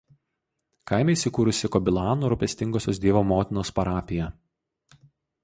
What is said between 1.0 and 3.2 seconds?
įsikūrusi Kobilanų Rūpestingosios